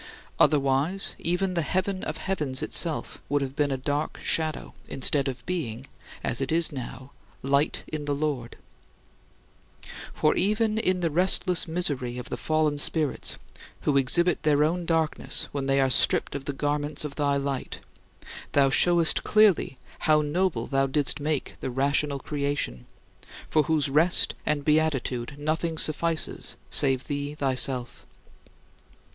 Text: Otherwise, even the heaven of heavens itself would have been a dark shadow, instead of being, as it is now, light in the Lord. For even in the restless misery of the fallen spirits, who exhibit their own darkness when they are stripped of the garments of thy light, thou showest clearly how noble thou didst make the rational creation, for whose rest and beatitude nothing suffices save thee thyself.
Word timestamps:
Otherwise, 0.39 1.15
even 1.19 1.53
the 1.53 1.61
heaven 1.61 2.03
of 2.05 2.17
heavens 2.17 2.63
itself 2.63 3.21
would 3.29 3.43
have 3.43 3.55
been 3.55 3.69
a 3.69 3.77
dark 3.77 4.19
shadow, 4.23 4.73
instead 4.89 5.27
of 5.27 5.45
being, 5.45 5.85
as 6.23 6.41
it 6.41 6.51
is 6.51 6.71
now, 6.71 7.11
light 7.43 7.83
in 7.87 8.05
the 8.05 8.15
Lord. 8.15 8.57
For 10.11 10.33
even 10.35 10.79
in 10.79 11.01
the 11.01 11.11
restless 11.11 11.67
misery 11.67 12.17
of 12.17 12.29
the 12.31 12.35
fallen 12.37 12.79
spirits, 12.79 13.37
who 13.81 13.95
exhibit 13.95 14.41
their 14.41 14.63
own 14.63 14.87
darkness 14.87 15.47
when 15.51 15.67
they 15.67 15.79
are 15.79 15.91
stripped 15.91 16.33
of 16.33 16.45
the 16.45 16.51
garments 16.53 17.05
of 17.05 17.13
thy 17.13 17.37
light, 17.37 17.79
thou 18.53 18.71
showest 18.71 19.23
clearly 19.23 19.77
how 19.99 20.21
noble 20.23 20.65
thou 20.65 20.87
didst 20.87 21.19
make 21.19 21.57
the 21.59 21.69
rational 21.69 22.17
creation, 22.17 22.87
for 23.51 23.61
whose 23.65 23.87
rest 23.87 24.33
and 24.47 24.65
beatitude 24.65 25.37
nothing 25.37 25.77
suffices 25.77 26.55
save 26.71 27.03
thee 27.07 27.35
thyself. 27.35 28.03